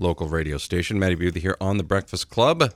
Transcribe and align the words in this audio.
Local 0.00 0.28
radio 0.28 0.58
station. 0.58 1.00
Maddie 1.00 1.16
Buthe 1.16 1.38
here 1.38 1.56
on 1.60 1.76
The 1.76 1.82
Breakfast 1.82 2.30
Club 2.30 2.72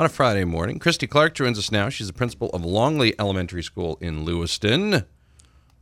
on 0.00 0.04
a 0.04 0.08
Friday 0.08 0.44
morning. 0.44 0.80
Kristie 0.80 1.08
Clark 1.08 1.32
joins 1.32 1.60
us 1.60 1.70
now. 1.70 1.88
She's 1.88 2.08
the 2.08 2.12
principal 2.12 2.50
of 2.50 2.64
Longley 2.64 3.14
Elementary 3.20 3.62
School 3.62 3.96
in 4.00 4.24
Lewiston. 4.24 5.04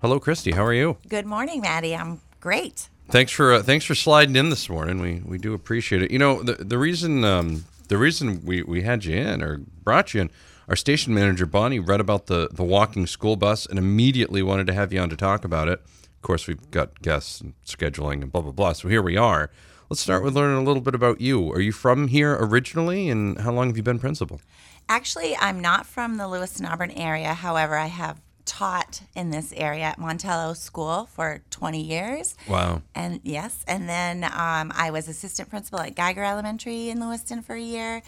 Hello, 0.03 0.21
Kristie. 0.21 0.53
How 0.53 0.63
are 0.63 0.75
you? 0.75 0.99
Good 1.09 1.25
morning, 1.25 1.63
Maddie. 1.63 1.97
I'm 1.97 2.21
great. 2.39 2.91
Thanks 3.09 3.33
for 3.33 3.55
uh, 3.55 3.63
thanks 3.63 3.87
for 3.87 3.95
sliding 3.95 4.37
in 4.37 4.51
this 4.51 4.69
morning. 4.69 5.01
We 5.01 5.23
we 5.25 5.39
do 5.39 5.55
appreciate 5.55 6.03
it. 6.03 6.11
You 6.11 6.19
know 6.19 6.43
the 6.43 6.63
the 6.63 6.77
reason 6.77 7.25
um, 7.25 7.65
the 7.89 7.97
reason 7.97 8.45
we, 8.45 8.63
we 8.63 8.83
had 8.83 9.07
you 9.07 9.17
in 9.17 9.43
or 9.43 9.63
brought 9.83 10.13
you 10.13 10.21
in, 10.21 10.31
our 10.69 10.77
station 10.77 11.15
manager 11.15 11.47
Bonnie 11.47 11.79
read 11.79 12.01
about 12.01 12.27
the 12.27 12.51
the 12.53 12.63
walking 12.63 13.07
school 13.07 13.37
bus 13.37 13.65
and 13.65 13.79
immediately 13.79 14.43
wanted 14.43 14.67
to 14.67 14.75
have 14.75 14.93
you 14.93 15.01
on 15.01 15.09
to 15.09 15.17
talk 15.17 15.47
about 15.47 15.69
it. 15.69 15.81
Of 15.81 16.21
course, 16.21 16.47
we've 16.47 16.71
got 16.71 17.01
guests 17.01 17.41
and 17.41 17.55
scheduling 17.65 18.21
and 18.21 18.31
blah 18.31 18.43
blah 18.43 18.53
blah. 18.53 18.75
So 18.75 18.89
here 18.89 19.03
we 19.03 19.17
are. 19.17 19.51
Let's 19.91 20.01
start 20.01 20.23
with 20.25 20.35
learning 20.35 20.57
a 20.57 20.63
little 20.63 20.81
bit 20.81 20.95
about 20.95 21.21
you. 21.21 21.53
Are 21.53 21.61
you 21.61 21.73
from 21.73 22.09
here 22.09 22.37
originally, 22.41 23.09
and 23.09 23.39
how 23.39 23.53
long 23.53 23.69
have 23.69 23.77
you 23.77 23.83
been 23.83 23.99
principal? 23.99 24.41
Actually, 24.89 25.37
I'm 25.37 25.61
not 25.61 25.87
from 25.87 26.17
the 26.17 26.27
Lewiston 26.27 26.65
Auburn 26.65 26.91
area. 26.93 27.35
However, 27.35 27.77
I 27.77 27.87
have 27.87 28.21
taught 28.47 29.03
in 29.15 29.31
this 29.31 29.53
area 29.57 29.85
at 29.85 29.99
Montello 29.99 30.57
School 30.57 31.07
for 31.13 31.43
20 31.51 31.81
years. 31.81 32.35
Wow. 32.49 32.83
And 32.95 33.21
yes, 33.25 33.65
and 33.67 33.89
then 33.89 34.25
um, 34.25 34.73
I 34.75 34.91
was 34.91 35.09
assistant 35.09 35.51
principal 35.51 35.81
at 35.81 35.95
Geiger 35.95 36.25
Elementary 36.25 36.89
in 36.89 37.01
Lewiston 37.01 37.43
for 37.43 37.55
a 37.55 37.61
year. 37.61 38.03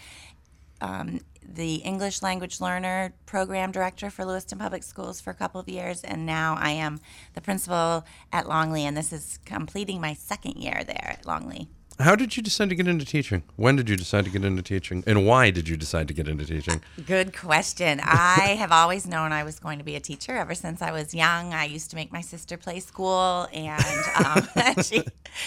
Um, 0.81 1.21
the 1.47 1.75
English 1.75 2.21
language 2.21 2.59
learner 2.59 3.13
program 3.25 3.71
director 3.71 4.09
for 4.09 4.25
Lewiston 4.25 4.59
Public 4.59 4.83
Schools 4.83 5.21
for 5.21 5.31
a 5.31 5.35
couple 5.35 5.59
of 5.61 5.69
years, 5.69 6.03
and 6.03 6.25
now 6.25 6.55
I 6.59 6.71
am 6.71 6.99
the 7.33 7.41
principal 7.41 8.05
at 8.31 8.47
Longley, 8.47 8.85
and 8.85 8.95
this 8.95 9.13
is 9.13 9.39
completing 9.45 10.01
my 10.01 10.13
second 10.13 10.57
year 10.57 10.83
there 10.85 11.15
at 11.19 11.25
Longley. 11.25 11.69
How 11.99 12.15
did 12.15 12.37
you 12.37 12.43
decide 12.43 12.69
to 12.69 12.75
get 12.75 12.87
into 12.87 13.05
teaching? 13.05 13.41
When 13.55 13.75
did 13.75 13.89
you 13.89 13.95
decide 13.95 14.25
to 14.25 14.29
get 14.29 14.45
into 14.45 14.61
teaching? 14.61 15.03
And 15.07 15.25
why 15.25 15.49
did 15.49 15.67
you 15.67 15.75
decide 15.75 16.07
to 16.09 16.13
get 16.13 16.27
into 16.27 16.45
teaching? 16.45 16.83
Good 17.07 17.35
question. 17.35 17.99
I 18.03 18.55
have 18.59 18.71
always 18.71 19.07
known 19.07 19.31
I 19.31 19.43
was 19.43 19.57
going 19.57 19.79
to 19.79 19.83
be 19.83 19.95
a 19.95 19.99
teacher 19.99 20.37
ever 20.37 20.53
since 20.53 20.83
I 20.83 20.91
was 20.91 21.15
young. 21.15 21.55
I 21.55 21.65
used 21.65 21.89
to 21.89 21.95
make 21.95 22.11
my 22.11 22.21
sister 22.21 22.55
play 22.55 22.81
school, 22.81 23.47
and 23.51 23.83
um, 24.23 24.47
she, 24.83 25.03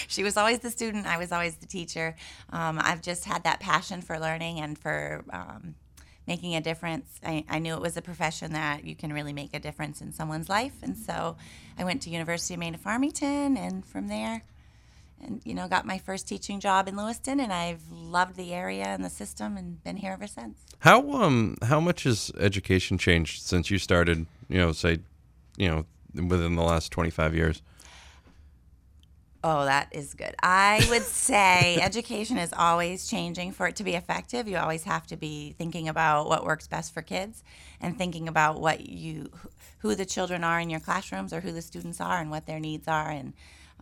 she 0.09 0.23
was 0.23 0.35
always 0.35 0.59
the 0.59 0.69
student. 0.71 1.07
I 1.07 1.17
was 1.17 1.31
always 1.31 1.55
the 1.55 1.67
teacher. 1.67 2.17
Um, 2.49 2.79
I've 2.83 3.01
just 3.01 3.23
had 3.23 3.45
that 3.45 3.61
passion 3.61 4.01
for 4.01 4.19
learning 4.19 4.59
and 4.59 4.77
for 4.77 5.23
um, 5.31 5.75
making 6.27 6.55
a 6.55 6.61
difference. 6.61 7.19
I, 7.25 7.43
I, 7.49 7.59
knew 7.59 7.73
it 7.73 7.81
was 7.81 7.97
a 7.97 8.01
profession 8.01 8.53
that 8.53 8.85
you 8.85 8.95
can 8.95 9.11
really 9.11 9.33
make 9.33 9.53
a 9.53 9.59
difference 9.59 10.01
in 10.01 10.11
someone's 10.13 10.49
life, 10.49 10.75
and 10.81 10.97
so 10.97 11.35
I 11.77 11.83
went 11.83 12.01
to 12.03 12.09
University 12.09 12.53
of 12.53 12.59
Maine 12.59 12.73
at 12.73 12.79
Farmington, 12.79 13.57
and 13.57 13.85
from 13.85 14.07
there 14.07 14.43
and 15.23 15.41
you 15.45 15.53
know 15.53 15.67
got 15.67 15.85
my 15.85 15.97
first 15.97 16.27
teaching 16.27 16.59
job 16.59 16.87
in 16.87 16.95
Lewiston 16.95 17.39
and 17.39 17.53
I've 17.53 17.83
loved 17.91 18.35
the 18.35 18.53
area 18.53 18.85
and 18.85 19.03
the 19.03 19.09
system 19.09 19.57
and 19.57 19.83
been 19.83 19.97
here 19.97 20.11
ever 20.11 20.27
since. 20.27 20.57
How 20.79 21.11
um 21.11 21.57
how 21.63 21.79
much 21.79 22.03
has 22.03 22.31
education 22.39 22.97
changed 22.97 23.43
since 23.43 23.69
you 23.69 23.77
started, 23.77 24.25
you 24.49 24.57
know, 24.57 24.71
say, 24.71 24.99
you 25.57 25.69
know, 25.69 25.85
within 26.27 26.55
the 26.55 26.63
last 26.63 26.91
25 26.91 27.35
years? 27.35 27.61
Oh, 29.43 29.65
that 29.65 29.87
is 29.91 30.13
good. 30.13 30.35
I 30.43 30.85
would 30.89 31.01
say 31.01 31.77
education 31.81 32.37
is 32.37 32.53
always 32.55 33.07
changing 33.07 33.53
for 33.53 33.67
it 33.67 33.75
to 33.77 33.83
be 33.83 33.95
effective. 33.95 34.47
You 34.47 34.57
always 34.57 34.83
have 34.83 35.07
to 35.07 35.17
be 35.17 35.55
thinking 35.57 35.89
about 35.89 36.27
what 36.29 36.45
works 36.45 36.67
best 36.67 36.93
for 36.93 37.01
kids 37.01 37.43
and 37.79 37.97
thinking 37.97 38.27
about 38.27 38.61
what 38.61 38.87
you 38.87 39.31
who 39.79 39.95
the 39.95 40.05
children 40.05 40.43
are 40.43 40.59
in 40.59 40.69
your 40.69 40.79
classrooms 40.79 41.33
or 41.33 41.41
who 41.41 41.51
the 41.51 41.61
students 41.61 41.99
are 41.99 42.19
and 42.19 42.29
what 42.29 42.45
their 42.45 42.59
needs 42.59 42.87
are 42.87 43.09
and 43.09 43.33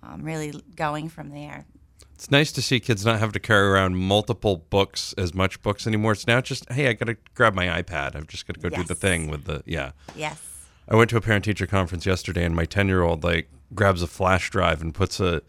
um, 0.01 0.23
really 0.23 0.53
going 0.75 1.09
from 1.09 1.31
there. 1.31 1.65
It's 2.13 2.31
nice 2.31 2.53
to 2.53 2.61
see 2.61 2.79
kids 2.79 3.05
not 3.05 3.19
have 3.19 3.33
to 3.33 3.39
carry 3.39 3.67
around 3.67 3.97
multiple 3.97 4.65
books 4.69 5.13
as 5.17 5.33
much 5.33 5.61
books 5.61 5.85
anymore. 5.85 6.13
It's 6.13 6.27
now 6.27 6.39
just, 6.39 6.71
hey, 6.71 6.87
I 6.87 6.93
got 6.93 7.05
to 7.05 7.17
grab 7.33 7.53
my 7.53 7.81
iPad. 7.81 8.15
I'm 8.15 8.27
just 8.27 8.47
to 8.47 8.53
go 8.53 8.69
yes. 8.71 8.81
do 8.81 8.87
the 8.87 8.95
thing 8.95 9.29
with 9.29 9.45
the, 9.45 9.61
yeah. 9.65 9.91
Yes. 10.15 10.41
I 10.87 10.95
went 10.95 11.09
to 11.11 11.17
a 11.17 11.21
parent 11.21 11.45
teacher 11.45 11.67
conference 11.67 12.05
yesterday 12.05 12.43
and 12.43 12.55
my 12.55 12.65
10 12.65 12.87
year 12.87 13.03
old 13.03 13.23
like 13.23 13.49
grabs 13.73 14.01
a 14.01 14.07
flash 14.07 14.49
drive 14.49 14.81
and 14.81 14.93
puts 14.93 15.19
a, 15.19 15.41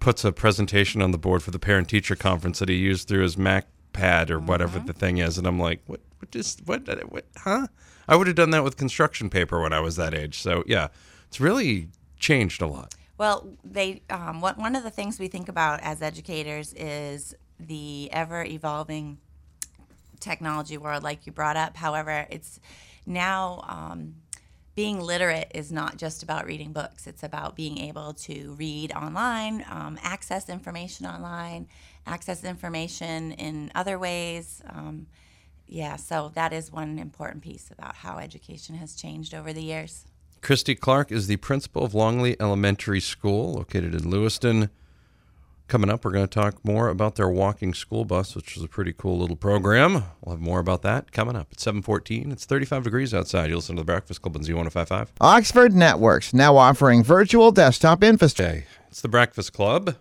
puts 0.00 0.24
a 0.24 0.32
presentation 0.32 1.02
on 1.02 1.10
the 1.10 1.18
board 1.18 1.42
for 1.42 1.50
the 1.50 1.58
parent 1.58 1.88
teacher 1.88 2.16
conference 2.16 2.58
that 2.60 2.68
he 2.68 2.76
used 2.76 3.08
through 3.08 3.22
his 3.22 3.36
Mac 3.36 3.66
pad 3.92 4.30
or 4.30 4.38
whatever 4.38 4.78
mm-hmm. 4.78 4.86
the 4.86 4.92
thing 4.92 5.18
is. 5.18 5.38
And 5.38 5.46
I'm 5.46 5.58
like, 5.58 5.80
what, 5.86 6.00
what 6.18 6.30
just, 6.30 6.66
what, 6.66 6.86
what, 7.10 7.24
huh? 7.36 7.66
I 8.06 8.16
would 8.16 8.26
have 8.26 8.36
done 8.36 8.50
that 8.50 8.64
with 8.64 8.76
construction 8.76 9.28
paper 9.28 9.60
when 9.60 9.72
I 9.72 9.80
was 9.80 9.96
that 9.96 10.14
age. 10.14 10.40
So 10.40 10.64
yeah, 10.66 10.88
it's 11.26 11.40
really 11.40 11.88
changed 12.18 12.62
a 12.62 12.66
lot. 12.66 12.94
Well, 13.18 13.48
they 13.64 14.02
um, 14.10 14.40
what, 14.40 14.56
one 14.56 14.76
of 14.76 14.84
the 14.84 14.90
things 14.90 15.18
we 15.18 15.28
think 15.28 15.48
about 15.48 15.80
as 15.82 16.00
educators 16.00 16.72
is 16.74 17.34
the 17.58 18.08
ever 18.12 18.44
evolving 18.44 19.18
technology 20.20 20.78
world, 20.78 21.02
like 21.02 21.26
you 21.26 21.32
brought 21.32 21.56
up. 21.56 21.76
However, 21.76 22.26
it's 22.30 22.60
now 23.04 23.64
um, 23.66 24.14
being 24.78 25.00
literate 25.00 25.50
is 25.56 25.72
not 25.72 25.96
just 25.96 26.22
about 26.22 26.46
reading 26.46 26.72
books. 26.72 27.08
It's 27.08 27.24
about 27.24 27.56
being 27.56 27.78
able 27.78 28.12
to 28.14 28.54
read 28.56 28.92
online, 28.92 29.64
um, 29.68 29.98
access 30.04 30.48
information 30.48 31.04
online, 31.04 31.66
access 32.06 32.44
information 32.44 33.32
in 33.32 33.72
other 33.74 33.98
ways. 33.98 34.62
Um, 34.68 35.08
yeah, 35.66 35.96
so 35.96 36.30
that 36.36 36.52
is 36.52 36.70
one 36.70 37.00
important 37.00 37.42
piece 37.42 37.72
about 37.72 37.96
how 37.96 38.18
education 38.18 38.76
has 38.76 38.94
changed 38.94 39.34
over 39.34 39.52
the 39.52 39.64
years. 39.64 40.04
Kristie 40.42 40.78
Clark 40.78 41.10
is 41.10 41.26
the 41.26 41.38
principal 41.38 41.82
of 41.82 41.92
Longley 41.92 42.36
Elementary 42.40 43.00
School, 43.00 43.54
located 43.54 43.96
in 43.96 44.08
Lewiston. 44.08 44.70
Coming 45.68 45.90
up, 45.90 46.02
we're 46.02 46.12
going 46.12 46.26
to 46.26 46.34
talk 46.34 46.64
more 46.64 46.88
about 46.88 47.16
their 47.16 47.28
walking 47.28 47.74
school 47.74 48.06
bus, 48.06 48.34
which 48.34 48.56
is 48.56 48.62
a 48.62 48.68
pretty 48.68 48.94
cool 48.96 49.18
little 49.18 49.36
program. 49.36 50.04
We'll 50.22 50.36
have 50.36 50.40
more 50.40 50.60
about 50.60 50.80
that 50.80 51.12
coming 51.12 51.36
up 51.36 51.48
at 51.52 51.60
714. 51.60 52.32
It's 52.32 52.46
35 52.46 52.84
degrees 52.84 53.12
outside. 53.12 53.50
You 53.50 53.56
listen 53.56 53.76
to 53.76 53.82
The 53.82 53.84
Breakfast 53.84 54.22
Club 54.22 54.34
on 54.34 54.42
Z1055. 54.42 55.08
Oxford 55.20 55.74
Networks, 55.74 56.32
now 56.32 56.56
offering 56.56 57.04
virtual 57.04 57.52
desktop 57.52 58.02
infrastructure. 58.02 58.64
It's 58.88 59.02
The 59.02 59.08
Breakfast 59.08 59.52
Club, 59.52 59.96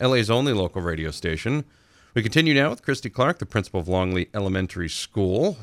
LA's 0.00 0.30
only 0.30 0.54
local 0.54 0.80
radio 0.80 1.10
station. 1.10 1.66
We 2.14 2.22
continue 2.22 2.54
now 2.54 2.70
with 2.70 2.82
Kristie 2.82 3.12
Clark, 3.12 3.38
the 3.38 3.44
principal 3.44 3.80
of 3.80 3.88
Longley 3.88 4.30
Elementary 4.32 4.88
School. 4.88 5.58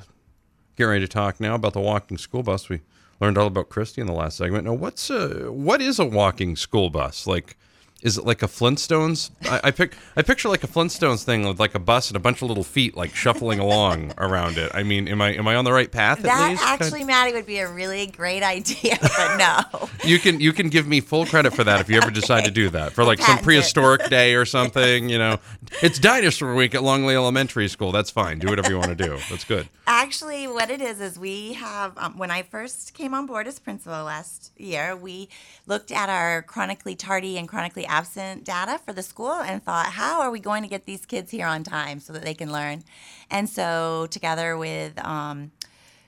Getting 0.75 0.91
ready 0.91 1.07
to 1.07 1.11
talk 1.11 1.39
now 1.39 1.55
about 1.55 1.73
the 1.73 1.79
walking 1.79 2.19
school 2.19 2.43
bus. 2.43 2.69
We 2.69 2.81
learned 3.19 3.39
all 3.39 3.47
about 3.47 3.69
Kristie 3.71 3.97
in 3.97 4.05
the 4.05 4.13
last 4.13 4.37
segment. 4.37 4.65
Now, 4.65 4.73
what's 4.73 5.09
a 5.09 5.51
what 5.51 5.81
is 5.81 5.97
a 5.97 6.05
walking 6.05 6.55
school 6.55 6.91
bus 6.91 7.25
like? 7.25 7.57
Is 8.03 8.17
it 8.17 8.25
like 8.25 8.43
a 8.43 8.47
Flintstones? 8.47 9.31
I, 9.45 9.61
I 9.63 9.71
pick 9.71 9.95
I 10.17 10.21
picture 10.23 10.49
like 10.49 10.63
a 10.65 10.67
Flintstones 10.67 11.23
thing 11.23 11.47
with 11.47 11.57
like 11.57 11.73
a 11.73 11.79
bus 11.79 12.09
and 12.09 12.17
a 12.17 12.19
bunch 12.19 12.41
of 12.41 12.49
little 12.49 12.65
feet 12.65 12.97
like 12.97 13.15
shuffling 13.15 13.59
along 13.59 14.13
around 14.17 14.57
it. 14.57 14.71
I 14.73 14.83
mean, 14.83 15.07
am 15.07 15.21
I 15.21 15.33
am 15.33 15.47
I 15.47 15.55
on 15.55 15.63
the 15.63 15.71
right 15.71 15.89
path? 15.89 16.21
That 16.21 16.57
actually, 16.61 17.05
Maddie, 17.05 17.31
would 17.31 17.45
be 17.45 17.59
a 17.59 17.71
really 17.71 18.07
great 18.07 18.43
idea, 18.43 18.97
but 19.01 19.37
no. 19.37 19.87
you 20.03 20.19
can 20.19 20.41
you 20.41 20.51
can 20.51 20.67
give 20.67 20.85
me 20.85 20.99
full 20.99 21.25
credit 21.25 21.53
for 21.53 21.63
that 21.63 21.79
if 21.79 21.89
you 21.89 21.95
ever 21.95 22.11
decide 22.11 22.43
to 22.43 22.51
do 22.51 22.69
that 22.71 22.91
for 22.91 23.05
like 23.05 23.21
some 23.21 23.37
prehistoric 23.37 24.01
it. 24.01 24.09
day 24.09 24.35
or 24.35 24.43
something. 24.43 25.07
You 25.07 25.17
know, 25.17 25.39
it's 25.81 25.97
Dinosaur 25.97 26.55
Week 26.55 26.75
at 26.75 26.83
Longley 26.83 27.15
Elementary 27.15 27.69
School. 27.69 27.93
That's 27.93 28.11
fine. 28.11 28.39
Do 28.39 28.49
whatever 28.49 28.69
you 28.69 28.77
want 28.77 28.97
to 28.97 29.01
do. 29.01 29.17
That's 29.29 29.45
good. 29.45 29.69
Actually, 29.87 30.47
what 30.47 30.69
it 30.69 30.81
is 30.81 30.99
is 30.99 31.17
we 31.17 31.53
have 31.53 31.97
um, 31.97 32.17
when 32.17 32.31
I 32.31 32.41
first 32.41 32.93
came 32.93 33.13
on 33.13 33.27
board 33.27 33.47
as 33.47 33.59
principal 33.59 34.03
last 34.03 34.51
year, 34.57 34.93
we 34.93 35.29
looked 35.67 35.91
at 35.91 36.09
our 36.09 36.41
chronically 36.41 36.95
tardy 36.95 37.37
and 37.37 37.47
chronically 37.47 37.85
absent 37.93 38.43
data 38.43 38.79
for 38.83 38.91
the 38.91 39.03
school 39.03 39.33
and 39.33 39.63
thought, 39.63 39.85
how 39.85 40.21
are 40.21 40.31
we 40.31 40.39
going 40.39 40.63
to 40.63 40.69
get 40.69 40.87
these 40.87 41.05
kids 41.05 41.29
here 41.29 41.45
on 41.45 41.63
time 41.63 41.99
so 41.99 42.11
that 42.11 42.23
they 42.23 42.33
can 42.33 42.51
learn? 42.51 42.83
And 43.29 43.47
so, 43.47 44.07
together 44.09 44.57
with 44.57 44.93
um, 45.05 45.51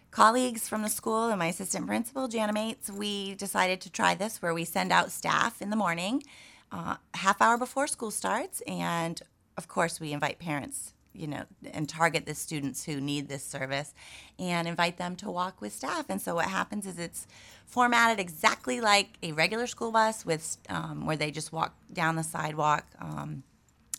colleagues 0.10 0.68
from 0.68 0.82
the 0.82 0.90
school 0.90 1.30
and 1.30 1.38
my 1.38 1.48
assistant 1.48 1.86
principal, 1.86 2.28
Jana 2.28 2.54
Mates, 2.54 2.90
we 2.90 3.36
decided 3.36 3.82
to 3.82 3.92
try 3.92 4.16
this 4.16 4.42
where 4.42 4.54
we 4.54 4.66
send 4.66 4.92
out 4.92 5.12
staff 5.12 5.62
in 5.62 5.70
the 5.70 5.76
morning, 5.76 6.24
uh, 6.72 6.96
half 7.14 7.40
hour 7.40 7.56
before 7.56 7.86
school 7.86 8.10
starts, 8.10 8.62
and 8.66 9.22
of 9.56 9.68
course, 9.68 10.00
we 10.00 10.12
invite 10.12 10.40
parents 10.40 10.95
you 11.16 11.28
know, 11.28 11.44
and 11.72 11.88
target 11.88 12.26
the 12.26 12.36
students 12.36 12.86
who 12.86 13.00
need 13.00 13.30
this 13.30 13.44
service 13.44 13.94
and 14.38 14.68
invite 14.68 14.98
them 14.98 15.16
to 15.18 15.32
walk 15.32 15.62
with 15.62 15.74
staff. 15.74 16.06
And 16.10 16.22
so 16.22 16.36
what 16.36 16.46
happens 16.46 16.86
is 16.86 17.00
it's 17.00 17.28
formatted 17.66 18.20
exactly 18.20 18.82
like 18.82 19.18
a 19.24 19.32
regular 19.32 19.68
school 19.68 19.92
bus 19.92 20.26
with 20.26 20.58
um, 20.70 21.06
where 21.06 21.18
they 21.18 21.32
just 21.32 21.52
walk 21.52 21.76
down 21.92 22.16
the 22.16 22.24
sidewalk. 22.24 22.86
Um, 23.00 23.44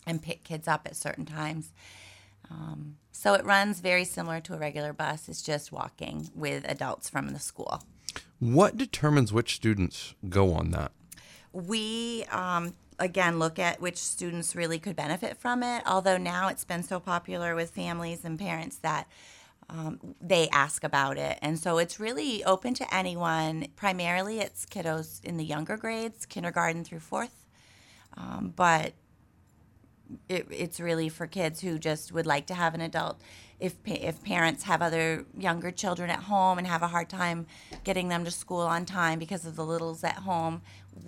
and 0.06 0.22
pick 0.22 0.44
kids 0.44 0.68
up 0.68 0.86
at 0.86 0.96
certain 0.96 1.26
times. 1.26 1.72
Um, 2.50 2.96
so 3.10 3.34
it 3.34 3.44
runs 3.44 3.80
very 3.80 4.04
similar 4.04 4.40
to 4.40 4.54
a 4.54 4.58
regular 4.58 4.92
bus. 4.92 5.28
It's 5.28 5.42
just 5.42 5.72
walking 5.72 6.30
with 6.34 6.64
adults 6.68 7.10
from 7.10 7.30
the 7.30 7.40
school. 7.40 7.82
What 8.38 8.76
determines 8.76 9.32
which 9.32 9.56
students 9.56 10.14
go 10.28 10.52
on 10.52 10.70
that? 10.70 10.92
We 11.52 12.24
um, 12.30 12.74
again 12.98 13.38
look 13.38 13.58
at 13.58 13.80
which 13.80 13.98
students 13.98 14.56
really 14.56 14.78
could 14.78 14.96
benefit 14.96 15.36
from 15.36 15.62
it. 15.62 15.82
Although 15.86 16.16
now 16.16 16.48
it's 16.48 16.64
been 16.64 16.82
so 16.82 17.00
popular 17.00 17.54
with 17.54 17.70
families 17.70 18.24
and 18.24 18.38
parents 18.38 18.76
that 18.78 19.06
um, 19.68 19.98
they 20.20 20.48
ask 20.50 20.84
about 20.84 21.18
it. 21.18 21.38
And 21.42 21.58
so 21.58 21.78
it's 21.78 21.98
really 21.98 22.44
open 22.44 22.74
to 22.74 22.94
anyone. 22.94 23.66
Primarily, 23.76 24.40
it's 24.40 24.64
kiddos 24.64 25.24
in 25.24 25.36
the 25.36 25.44
younger 25.44 25.76
grades, 25.76 26.24
kindergarten 26.24 26.84
through 26.84 27.00
fourth. 27.00 27.44
Um, 28.16 28.52
but 28.54 28.92
it, 30.28 30.46
it's 30.50 30.80
really 30.80 31.08
for 31.08 31.26
kids 31.26 31.60
who 31.60 31.78
just 31.78 32.12
would 32.12 32.26
like 32.26 32.46
to 32.46 32.54
have 32.54 32.74
an 32.74 32.80
adult. 32.80 33.20
If, 33.58 33.74
if 33.86 34.22
parents 34.22 34.64
have 34.64 34.82
other 34.82 35.24
younger 35.36 35.70
children 35.70 36.10
at 36.10 36.24
home 36.24 36.58
and 36.58 36.66
have 36.66 36.82
a 36.82 36.88
hard 36.88 37.08
time 37.08 37.46
getting 37.84 38.08
them 38.08 38.24
to 38.24 38.30
school 38.30 38.60
on 38.60 38.84
time 38.84 39.18
because 39.18 39.46
of 39.46 39.56
the 39.56 39.64
littles 39.64 40.04
at 40.04 40.16
home, 40.16 40.60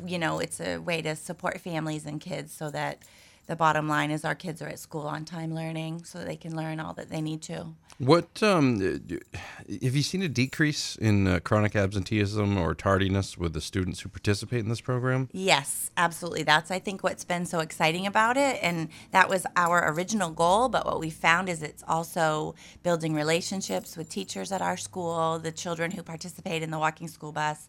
you 0.06 0.18
know, 0.18 0.38
it's 0.38 0.60
a 0.60 0.78
way 0.78 1.02
to 1.02 1.14
support 1.14 1.60
families 1.60 2.06
and 2.06 2.20
kids 2.20 2.52
so 2.52 2.70
that 2.70 3.02
the 3.48 3.56
bottom 3.56 3.88
line 3.88 4.10
is 4.10 4.24
our 4.24 4.34
kids 4.34 4.62
are 4.62 4.68
at 4.68 4.78
school 4.78 5.06
on 5.06 5.24
time 5.24 5.54
learning 5.54 6.04
so 6.04 6.22
they 6.22 6.36
can 6.36 6.54
learn 6.54 6.78
all 6.78 6.92
that 6.92 7.08
they 7.08 7.22
need 7.22 7.42
to. 7.42 7.66
What 7.98 8.42
um, 8.42 8.78
have 8.78 9.96
you 9.96 10.02
seen 10.02 10.22
a 10.22 10.28
decrease 10.28 10.94
in 10.96 11.26
uh, 11.26 11.40
chronic 11.40 11.74
absenteeism 11.74 12.56
or 12.58 12.74
tardiness 12.74 13.36
with 13.36 13.54
the 13.54 13.60
students 13.60 14.00
who 14.00 14.10
participate 14.10 14.60
in 14.60 14.68
this 14.68 14.82
program? 14.82 15.30
Yes, 15.32 15.90
absolutely. 15.96 16.42
That's 16.44 16.70
I 16.70 16.78
think 16.78 17.02
what's 17.02 17.24
been 17.24 17.46
so 17.46 17.60
exciting 17.60 18.06
about 18.06 18.36
it 18.36 18.58
and 18.62 18.90
that 19.10 19.28
was 19.28 19.46
our 19.56 19.90
original 19.92 20.30
goal, 20.30 20.68
but 20.68 20.84
what 20.84 21.00
we 21.00 21.10
found 21.10 21.48
is 21.48 21.62
it's 21.62 21.82
also 21.88 22.54
building 22.82 23.14
relationships 23.14 23.96
with 23.96 24.10
teachers 24.10 24.52
at 24.52 24.60
our 24.60 24.76
school, 24.76 25.38
the 25.38 25.52
children 25.52 25.90
who 25.90 26.02
participate 26.02 26.62
in 26.62 26.70
the 26.70 26.78
walking 26.78 27.08
school 27.08 27.32
bus. 27.32 27.68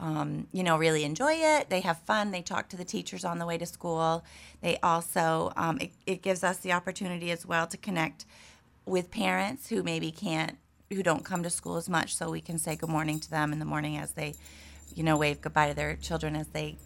Um, 0.00 0.46
you 0.52 0.62
know, 0.62 0.76
really 0.78 1.02
enjoy 1.02 1.32
it. 1.34 1.70
They 1.70 1.80
have 1.80 1.98
fun. 1.98 2.30
They 2.30 2.42
talk 2.42 2.68
to 2.68 2.76
the 2.76 2.84
teachers 2.84 3.24
on 3.24 3.38
the 3.38 3.46
way 3.46 3.58
to 3.58 3.66
school. 3.66 4.24
They 4.60 4.78
also, 4.80 5.52
um, 5.56 5.78
it, 5.80 5.90
it 6.06 6.22
gives 6.22 6.44
us 6.44 6.58
the 6.58 6.72
opportunity 6.72 7.30
as 7.32 7.44
well 7.44 7.66
to 7.66 7.76
connect 7.76 8.24
with 8.86 9.10
parents 9.10 9.68
who 9.68 9.82
maybe 9.82 10.10
can't, 10.10 10.56
who 10.90 11.02
don't 11.02 11.24
come 11.24 11.42
to 11.42 11.50
school 11.50 11.76
as 11.76 11.88
much, 11.88 12.16
so 12.16 12.30
we 12.30 12.40
can 12.40 12.58
say 12.58 12.76
good 12.76 12.88
morning 12.88 13.20
to 13.20 13.30
them 13.30 13.52
in 13.52 13.58
the 13.58 13.64
morning 13.64 13.96
as 13.96 14.12
they, 14.12 14.34
you 14.94 15.02
know, 15.02 15.16
wave 15.16 15.40
goodbye 15.40 15.68
to 15.68 15.74
their 15.74 15.96
children 15.96 16.34
as 16.36 16.46
they, 16.48 16.78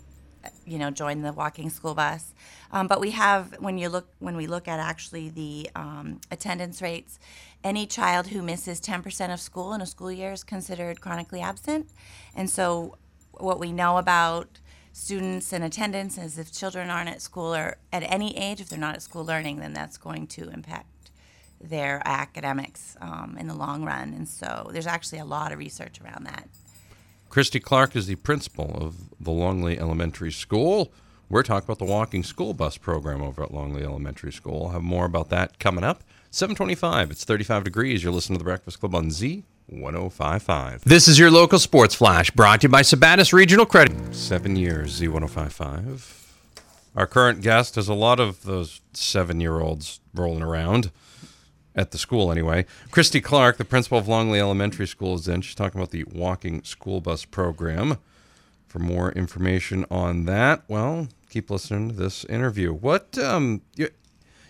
you 0.67 0.79
know, 0.79 0.91
join 0.91 1.23
the 1.23 1.33
walking 1.33 1.71
school 1.71 1.95
bus. 1.95 2.35
Um, 2.73 2.89
but 2.89 3.01
we 3.01 3.13
have, 3.13 3.55
when 3.61 3.79
you 3.79 3.89
look, 3.89 4.09
when 4.19 4.37
we 4.37 4.47
look 4.47 4.67
at 4.67 4.81
actually 4.81 5.29
the 5.29 5.71
um, 5.77 6.21
attendance 6.31 6.83
rates, 6.83 7.21
any 7.63 7.87
child 7.87 8.29
who 8.29 8.43
misses 8.43 8.81
10% 8.81 9.33
of 9.33 9.41
school 9.41 9.73
in 9.73 9.81
a 9.81 9.87
school 9.87 10.11
year 10.11 10.33
is 10.33 10.43
considered 10.43 11.01
chronically 11.01 11.41
absent. 11.41 11.89
And 12.35 12.51
so 12.51 12.97
what 13.33 13.59
we 13.59 13.73
know 13.73 13.99
about 13.99 14.59
students 14.93 15.53
and 15.53 15.65
attendance 15.65 16.19
is 16.19 16.39
if 16.39 16.53
children 16.53 16.91
aren't 16.91 17.09
at 17.09 17.23
school 17.23 17.55
or 17.55 17.77
at 17.93 18.03
any 18.03 18.37
age, 18.37 18.61
if 18.61 18.69
they're 18.69 18.79
not 18.79 18.95
at 18.95 19.03
school 19.03 19.25
learning, 19.25 19.59
then 19.59 19.73
that's 19.73 19.97
going 19.97 20.27
to 20.27 20.49
impact 20.51 21.11
their 21.61 22.03
academics 22.05 22.97
um, 23.01 23.37
in 23.39 23.47
the 23.47 23.55
long 23.55 23.85
run. 23.85 24.13
And 24.13 24.29
so 24.29 24.69
there's 24.73 24.87
actually 24.87 25.19
a 25.19 25.25
lot 25.25 25.53
of 25.53 25.59
research 25.59 26.01
around 26.01 26.25
that. 26.27 26.49
Kristie 27.31 27.63
Clark 27.63 27.97
is 27.97 28.07
the 28.07 28.17
principal 28.17 28.77
of 28.77 28.97
the 29.19 29.31
Longley 29.31 29.79
Elementary 29.79 30.33
School. 30.33 30.93
We're 31.31 31.43
talking 31.43 31.65
about 31.65 31.79
the 31.79 31.91
walking 31.91 32.25
school 32.25 32.53
bus 32.53 32.77
program 32.77 33.23
over 33.23 33.43
at 33.43 33.55
Longley 33.55 33.85
Elementary 33.85 34.33
School. 34.33 34.67
I'll 34.67 34.73
have 34.73 34.83
more 34.83 35.07
about 35.07 35.31
that 35.31 35.59
coming 35.59 35.85
up. 35.85 36.03
725, 36.31 37.11
it's 37.11 37.25
35 37.25 37.65
degrees. 37.65 38.03
You're 38.03 38.13
listening 38.13 38.39
to 38.39 38.45
the 38.45 38.49
Breakfast 38.49 38.81
Club 38.81 38.95
on 38.95 39.11
Z 39.11 39.45
1055. 39.67 40.85
This 40.85 41.09
is 41.09 41.19
your 41.19 41.31
local 41.31 41.59
sports 41.59 41.95
flash 41.95 42.31
brought 42.31 42.61
to 42.61 42.67
you 42.67 42.69
by 42.71 42.83
Sabattus 42.83 43.33
Regional 43.33 43.67
Credit. 43.67 44.15
Seven 44.15 44.57
years, 44.57 45.01
Z1055. 45.01 46.23
Our 46.95 47.07
current 47.07 47.41
guest 47.41 47.77
has 47.77 47.89
a 47.89 47.95
lot 47.95 48.21
of 48.21 48.43
those 48.43 48.81
seven 48.93 49.41
year 49.41 49.61
olds 49.61 50.01
rolling 50.15 50.43
around 50.43 50.91
at 51.75 51.91
the 51.91 51.99
school 51.99 52.31
anyway. 52.31 52.67
Kristie 52.91 53.23
Clark, 53.23 53.57
the 53.57 53.65
principal 53.65 53.99
of 53.99 54.09
Longley 54.09 54.41
Elementary 54.41 54.87
School, 54.87 55.15
is 55.15 55.27
in. 55.27 55.41
She's 55.41 55.55
talking 55.55 55.81
about 55.81 55.91
the 55.91 56.05
walking 56.05 56.63
school 56.65 57.01
bus 57.01 57.25
program. 57.25 57.99
For 58.69 58.79
more 58.79 59.13
information 59.13 59.85
on 59.91 60.25
that, 60.25 60.63
well, 60.67 61.09
keep 61.29 61.51
listening 61.51 61.91
to 61.91 61.95
this 61.95 62.25
interview. 62.25 62.73
What, 62.73 63.19
um, 63.19 63.61
you, 63.77 63.91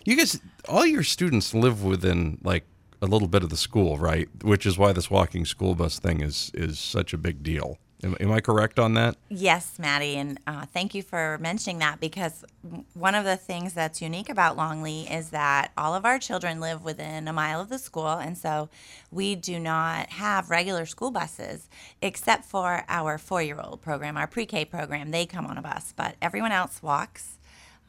you 0.05 0.15
guys, 0.15 0.39
all 0.67 0.85
your 0.85 1.03
students 1.03 1.53
live 1.53 1.83
within 1.83 2.37
like 2.41 2.65
a 3.03 3.05
little 3.05 3.27
bit 3.27 3.43
of 3.43 3.49
the 3.49 3.57
school, 3.57 3.97
right? 3.97 4.29
Which 4.43 4.65
is 4.65 4.77
why 4.77 4.93
this 4.93 5.11
walking 5.11 5.43
school 5.45 5.75
bus 5.75 5.99
thing 5.99 6.21
is 6.21 6.49
is 6.53 6.79
such 6.79 7.13
a 7.13 7.17
big 7.17 7.43
deal. 7.43 7.77
Am, 8.01 8.15
am 8.19 8.31
I 8.31 8.39
correct 8.39 8.79
on 8.79 8.93
that? 8.93 9.17
Yes, 9.29 9.77
Maddie, 9.77 10.15
and 10.15 10.39
uh, 10.47 10.65
thank 10.65 10.95
you 10.95 11.01
for 11.01 11.37
mentioning 11.39 11.79
that 11.79 11.99
because 11.99 12.45
one 12.93 13.13
of 13.13 13.25
the 13.25 13.35
things 13.35 13.73
that's 13.73 14.01
unique 14.01 14.29
about 14.29 14.55
Longley 14.55 15.01
is 15.01 15.31
that 15.31 15.71
all 15.77 15.93
of 15.93 16.05
our 16.05 16.17
children 16.17 16.61
live 16.61 16.83
within 16.83 17.27
a 17.27 17.33
mile 17.33 17.59
of 17.59 17.67
the 17.67 17.77
school, 17.77 18.07
and 18.07 18.37
so 18.37 18.69
we 19.11 19.35
do 19.35 19.59
not 19.59 20.09
have 20.11 20.49
regular 20.49 20.85
school 20.85 21.11
buses 21.11 21.69
except 22.01 22.45
for 22.45 22.85
our 22.87 23.17
four-year-old 23.17 23.81
program, 23.81 24.15
our 24.15 24.27
pre-K 24.27 24.63
program. 24.65 25.11
They 25.11 25.25
come 25.25 25.45
on 25.45 25.57
a 25.57 25.61
bus, 25.61 25.93
but 25.95 26.15
everyone 26.21 26.53
else 26.53 26.81
walks 26.81 27.37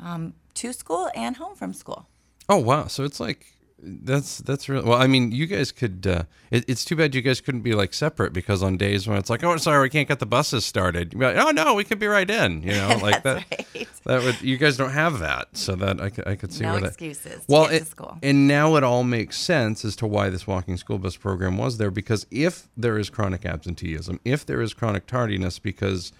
um, 0.00 0.34
to 0.55 0.72
school 0.72 1.08
and 1.14 1.37
home 1.37 1.55
from 1.55 1.72
school. 1.72 2.08
Oh 2.49 2.58
wow! 2.58 2.88
So 2.88 3.05
it's 3.05 3.20
like 3.20 3.53
that's 3.86 4.38
that's 4.38 4.69
really 4.69 4.84
well. 4.88 5.00
I 5.00 5.06
mean, 5.06 5.31
you 5.32 5.46
guys 5.46 5.70
could. 5.72 6.06
Uh, 6.06 6.25
it, 6.50 6.64
it's 6.69 6.84
too 6.84 6.96
bad 6.96 7.14
you 7.14 7.20
guys 7.22 7.40
couldn't 7.40 7.60
be 7.62 7.72
like 7.75 7.92
separate 7.92 8.32
because 8.32 8.62
on 8.62 8.76
days 8.76 9.06
when 9.06 9.19
it's 9.19 9.28
like, 9.28 9.44
oh, 9.44 9.56
sorry, 9.58 9.82
we 9.82 9.90
can't 9.90 10.08
get 10.08 10.19
the 10.20 10.26
buses 10.26 10.64
started. 10.64 11.12
You'd 11.12 11.19
be 11.19 11.25
like, 11.26 11.36
oh 11.36 11.50
no, 11.50 11.75
we 11.75 11.84
could 11.84 11.98
be 11.98 12.06
right 12.06 12.28
in. 12.28 12.62
You 12.62 12.72
know, 12.72 12.98
like 13.02 13.22
that. 13.25 13.44
right. 13.75 13.88
That 14.04 14.22
would 14.22 14.40
you 14.42 14.56
guys 14.56 14.76
don't 14.76 14.90
have 14.92 15.19
that, 15.20 15.56
so 15.56 15.75
that 15.76 16.00
I 16.00 16.10
could 16.10 16.26
I 16.26 16.34
could 16.36 16.52
see 16.52 16.64
No 16.64 16.72
where 16.72 16.81
that. 16.81 16.86
excuses 16.88 17.32
to 17.40 17.44
Well, 17.48 17.64
get 17.66 17.75
it- 17.75 17.78
to 17.81 17.84
school. 17.86 18.19
and 18.22 18.48
now 18.48 18.76
it 18.76 18.84
all 18.84 19.04
makes 19.04 19.36
sense 19.38 19.84
as 19.84 19.96
to 19.96 20.06
why 20.06 20.31
this 20.31 20.46
walking 20.46 20.76
school 20.76 20.98
bus 20.98 21.16
program 21.16 21.56
was 21.58 21.78
there 21.78 21.90
because 21.90 22.26
if 22.31 22.69
there 22.76 22.98
is 22.98 23.10
chronic 23.10 23.44
absenteeism, 23.44 24.20
if 24.25 24.44
there 24.46 24.60
is 24.60 24.75
chronic 24.75 25.06
tardiness 25.06 25.58
because 25.58 26.12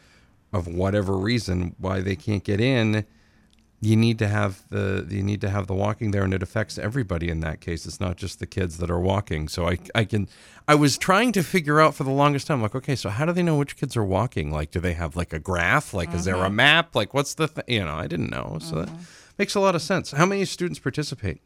of 0.53 0.67
whatever 0.69 1.17
reason 1.17 1.75
why 1.79 2.01
they 2.01 2.15
can't 2.17 2.45
get 2.45 2.61
in, 2.61 3.05
you 3.85 3.97
need 3.97 4.19
to 4.19 4.29
have 4.29 4.65
the 4.71 5.07
you 5.11 5.23
need 5.23 5.41
to 5.43 5.51
have 5.51 5.67
the 5.67 5.75
walking 5.75 6.11
there 6.11 6.25
and 6.25 6.33
it 6.33 6.43
affects 6.43 6.79
everybody 6.79 7.29
in 7.29 7.41
that 7.41 7.61
case. 7.61 7.85
It's 7.87 8.01
not 8.01 8.17
just 8.17 8.39
the 8.39 8.47
kids 8.47 8.79
that 8.79 8.91
are 8.91 9.01
walking. 9.01 9.49
So 9.49 9.69
i 9.69 9.79
i 9.95 10.05
can 10.05 10.29
i 10.67 10.75
was 10.75 10.97
trying 10.97 11.33
to 11.33 11.43
figure 11.43 11.81
out 11.81 11.95
for 11.95 12.05
the 12.05 12.11
longest 12.11 12.47
time 12.47 12.63
like 12.63 12.75
okay 12.75 12.97
so 12.97 13.11
how 13.11 13.27
do 13.27 13.33
they 13.33 13.43
know 13.43 13.57
which 13.57 13.77
kids 13.77 13.97
are 13.97 14.05
walking? 14.05 14.51
Like 14.51 14.71
do 14.71 14.81
they 14.81 14.95
have 14.95 15.17
like 15.17 15.33
a 15.33 15.39
graph? 15.39 15.93
Like 15.93 16.13
is 16.15 16.25
there 16.25 16.37
a 16.37 16.51
map? 16.51 16.95
Like 16.95 17.13
what's 17.13 17.35
the 17.35 17.49
th-? 17.49 17.67
you 17.69 17.85
know 17.85 17.95
i 17.95 18.07
didn't 18.07 18.31
know. 18.31 18.59
So 18.61 18.83
that 18.83 18.91
makes 19.39 19.55
a 19.55 19.61
lot 19.61 19.75
of 19.75 19.83
sense. 19.83 20.13
How 20.13 20.27
many 20.27 20.45
students 20.45 20.79
participate? 20.79 21.41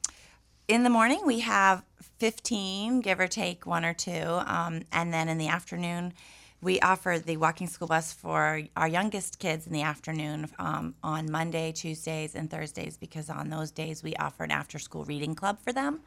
In 0.69 0.83
the 0.85 0.91
morning 0.91 1.23
we 1.25 1.41
have 1.41 1.83
15 2.19 3.01
give 3.01 3.21
or 3.21 3.27
take 3.27 3.67
one 3.67 3.85
or 3.85 3.95
two. 3.95 4.11
Um, 4.47 4.83
and 4.93 5.13
then 5.13 5.29
in 5.29 5.39
the 5.39 5.49
afternoon 5.49 6.13
we 6.61 6.81
offer 6.81 7.21
the 7.25 7.37
walking 7.37 7.67
school 7.67 7.89
bus 7.89 8.13
for 8.13 8.63
our 8.77 8.89
youngest 8.89 9.39
kids 9.39 9.67
in 9.67 9.73
the 9.73 9.83
afternoon 9.83 10.49
um, 10.59 10.95
on 11.03 11.31
monday 11.31 11.71
tuesdays 11.73 12.35
and 12.35 12.51
thursdays 12.51 12.97
because 12.97 13.31
on 13.31 13.49
those 13.51 13.71
days 13.71 14.03
we 14.03 14.15
offer 14.17 14.45
an 14.45 14.51
after 14.51 14.79
school 14.79 15.05
reading 15.05 15.35
club 15.35 15.59
for 15.63 15.73
them. 15.73 16.01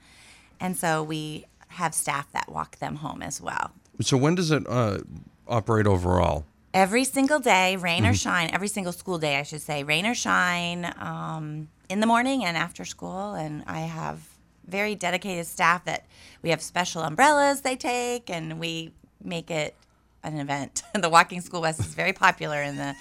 And 0.61 0.77
so 0.77 1.03
we 1.03 1.45
have 1.69 1.93
staff 1.93 2.31
that 2.33 2.49
walk 2.49 2.77
them 2.77 2.97
home 2.97 3.21
as 3.21 3.41
well. 3.41 3.71
So 4.01 4.15
when 4.15 4.35
does 4.35 4.51
it 4.51 4.63
uh, 4.69 4.99
operate 5.47 5.87
overall? 5.87 6.45
Every 6.73 7.03
single 7.03 7.39
day, 7.39 7.75
rain 7.75 8.05
or 8.05 8.13
shine, 8.13 8.49
every 8.53 8.69
single 8.69 8.93
school 8.93 9.17
day, 9.17 9.37
I 9.37 9.43
should 9.43 9.61
say, 9.61 9.83
rain 9.83 10.05
or 10.05 10.15
shine, 10.15 10.93
um, 10.97 11.67
in 11.89 11.99
the 11.99 12.07
morning 12.07 12.45
and 12.45 12.55
after 12.55 12.85
school. 12.85 13.33
And 13.33 13.63
I 13.67 13.81
have 13.81 14.21
very 14.65 14.95
dedicated 14.95 15.47
staff 15.47 15.83
that 15.85 16.05
we 16.41 16.51
have 16.51 16.61
special 16.61 17.01
umbrellas 17.01 17.61
they 17.61 17.75
take, 17.75 18.29
and 18.29 18.57
we 18.57 18.93
make 19.21 19.51
it 19.51 19.75
an 20.23 20.37
event. 20.39 20.83
the 20.93 21.09
walking 21.09 21.41
school 21.41 21.61
bus 21.61 21.79
is 21.79 21.87
very 21.93 22.13
popular 22.13 22.61
in 22.61 22.75
the 22.77 22.95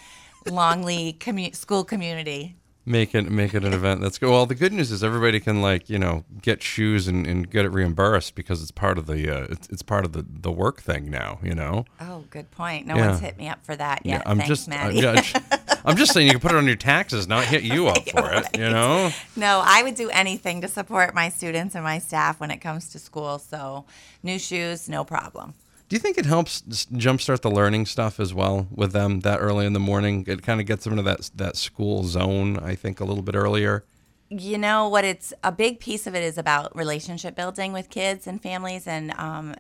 Longley 0.51 1.17
commu- 1.19 1.55
school 1.55 1.85
community. 1.85 2.57
make 2.87 3.15
it 3.15 3.31
make 3.31 3.53
it 3.55 3.63
an 3.63 3.75
event 3.75 4.01
that's 4.01 4.17
good 4.19 4.31
well 4.31 4.47
the 4.47 4.55
good 4.55 4.73
news 4.73 4.91
is 4.91 5.05
everybody 5.05 5.39
can 5.39 5.61
like 5.61 5.91
you 5.91 5.99
know 5.99 6.25
get 6.41 6.63
shoes 6.63 7.07
and, 7.07 7.27
and 7.27 7.51
get 7.51 7.67
it 7.67 7.69
reimbursed 7.69 8.35
because 8.35 8.63
it's 8.63 8.71
part 8.71 8.97
of 8.97 9.05
the 9.07 9.29
uh, 9.31 9.47
it's, 9.51 9.69
it's 9.69 9.83
part 9.83 10.03
of 10.07 10.13
the 10.13 10.25
the 10.27 10.51
work 10.51 10.81
thing 10.81 11.11
now 11.11 11.39
you 11.43 11.55
know 11.55 11.85
Oh, 12.01 12.25
good 12.31 12.51
point. 12.51 12.87
No 12.87 12.97
Yeah. 12.97 13.09
one's 13.11 13.21
hit 13.21 13.37
me 13.37 13.49
up 13.49 13.63
for 13.67 13.77
that 13.77 14.05
yet. 14.07 14.23
Yeah, 14.25 14.31
i'm 14.31 14.39
Thanks, 14.39 14.49
just 14.49 14.67
Maddie. 14.69 15.07
I'm, 15.07 15.17
yeah, 15.17 15.77
I'm 15.85 15.97
just 15.99 16.13
saying 16.15 16.27
you 16.27 16.33
can 16.33 16.41
put 16.41 16.53
it 16.53 16.57
on 16.57 16.67
your 16.67 16.75
taxes 16.77 17.29
not 17.29 17.45
hit 17.45 17.63
you 17.65 17.89
up 17.89 18.09
for 18.15 18.33
it 18.33 18.47
you 18.57 18.71
know 18.71 19.11
No, 19.37 19.63
I 19.63 19.83
would 19.83 19.95
do 19.95 20.09
anything 20.09 20.63
to 20.63 20.69
support 20.69 21.15
my 21.15 21.29
students 21.29 21.75
and 21.75 21.85
my 21.85 21.99
staff 21.99 22.41
when 22.41 22.51
it 22.51 22.59
comes 22.63 22.89
to 22.93 22.99
school. 22.99 23.39
So, 23.39 23.85
new 24.23 24.39
shoes, 24.39 24.89
no 24.89 25.05
problem. 25.05 25.53
Do 25.91 25.97
you 25.97 26.01
think 26.01 26.19
it 26.19 26.25
helps 26.25 26.63
jumpstart 26.63 27.41
the 27.41 27.51
learning 27.51 27.85
stuff 27.85 28.21
as 28.21 28.33
well 28.33 28.69
with 28.71 28.93
them 28.93 29.21
that 29.21 29.41
early 29.41 29.67
in 29.67 29.73
the 29.73 29.81
morning? 29.81 30.25
It 30.29 30.41
kind 30.41 30.61
of 30.61 30.67
gets 30.67 30.85
them 30.85 30.93
into 30.93 31.03
that 31.03 31.31
that 31.35 31.57
school 31.57 32.05
zone 32.05 32.59
i 32.61 32.77
think 32.77 33.01
a 33.01 33.05
little 33.05 33.25
bit 33.25 33.35
earlier. 33.35 33.85
You 34.29 34.57
know 34.57 34.89
what 34.89 35.05
it's 35.05 35.35
a 35.43 35.51
big 35.51 35.81
piece 35.81 36.07
of 36.07 36.15
it 36.15 36.23
is 36.23 36.39
about 36.39 36.77
relationship 36.77 37.35
building 37.35 37.73
with 37.73 37.91
kids 37.91 38.29
and 38.29 38.41
families 38.41 38.87
and 38.87 39.11
um, 39.19 39.57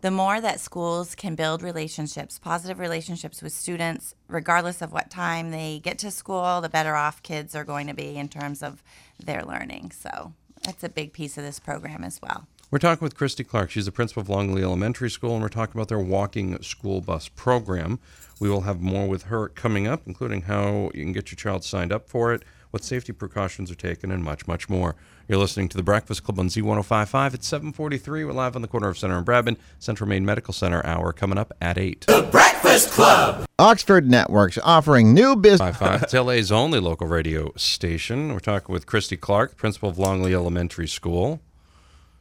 the 0.00 0.10
more 0.10 0.40
that 0.40 0.60
schools 0.60 1.14
can 1.14 1.34
build 1.34 1.62
relationships 1.62 2.38
positive 2.38 2.78
relationships 2.78 3.42
with 3.42 3.52
students 3.52 4.14
regardless 4.28 4.80
of 4.80 4.92
what 4.92 5.10
time 5.10 5.50
they 5.50 5.78
get 5.78 5.98
to 5.98 6.10
school 6.10 6.62
the 6.62 6.70
better 6.70 6.94
off 6.94 7.22
kids 7.22 7.54
are 7.54 7.64
going 7.64 7.86
to 7.86 7.94
be 7.94 8.16
in 8.16 8.30
terms 8.30 8.62
of 8.62 8.82
their 9.22 9.44
learning. 9.44 9.90
So 9.90 10.32
that's 10.62 10.82
a 10.82 10.88
big 10.88 11.12
piece 11.12 11.36
of 11.36 11.44
this 11.44 11.60
program 11.60 12.02
as 12.02 12.18
well 12.22 12.46
We're 12.70 12.78
talking 12.78 13.02
with 13.06 13.16
Kristie 13.16 13.48
Clark. 13.48 13.70
She's 13.70 13.86
the 13.86 13.92
principal 13.92 14.20
of 14.20 14.28
Longley 14.28 14.62
Elementary 14.62 15.08
School, 15.08 15.32
and 15.32 15.40
we're 15.40 15.48
talking 15.48 15.74
about 15.74 15.88
their 15.88 15.98
walking 15.98 16.60
school 16.62 17.00
bus 17.00 17.26
program. 17.26 17.98
We 18.40 18.50
will 18.50 18.60
have 18.60 18.82
more 18.82 19.08
with 19.08 19.22
her 19.24 19.48
coming 19.48 19.86
up, 19.86 20.02
including 20.04 20.42
how 20.42 20.90
you 20.92 21.02
can 21.02 21.14
get 21.14 21.30
your 21.30 21.36
child 21.36 21.64
signed 21.64 21.94
up 21.94 22.10
for 22.10 22.34
it, 22.34 22.42
what 22.70 22.84
safety 22.84 23.14
precautions 23.14 23.70
are 23.70 23.74
taken, 23.74 24.10
and 24.10 24.22
much, 24.22 24.46
much 24.46 24.68
more. 24.68 24.96
You're 25.28 25.38
listening 25.38 25.70
to 25.70 25.78
the 25.78 25.82
Breakfast 25.82 26.24
Club 26.24 26.38
on 26.38 26.48
Z1055 26.48 27.32
at 27.32 27.42
743. 27.42 28.24
We're 28.24 28.32
live 28.32 28.54
on 28.54 28.60
the 28.60 28.68
corner 28.68 28.88
of 28.88 28.98
Center 28.98 29.16
and 29.16 29.26
Bradman, 29.26 29.56
Central 29.78 30.06
Maine 30.06 30.26
Medical 30.26 30.52
Center 30.52 30.84
hour 30.84 31.14
coming 31.14 31.38
up 31.38 31.54
at 31.62 31.78
8. 31.78 32.04
The 32.06 32.28
Breakfast 32.30 32.90
Club! 32.90 33.46
Oxford 33.58 34.10
Networks 34.10 34.58
offering 34.62 35.14
new 35.14 35.36
business. 35.36 35.78
55. 35.78 36.02
It's 36.02 36.12
LA's 36.12 36.52
only 36.52 36.80
local 36.80 37.06
radio 37.06 37.50
station. 37.56 38.34
We're 38.34 38.40
talking 38.40 38.74
with 38.74 38.84
Kristie 38.84 39.18
Clark, 39.18 39.56
principal 39.56 39.88
of 39.88 39.96
Longley 39.96 40.34
Elementary 40.34 40.86
School. 40.86 41.40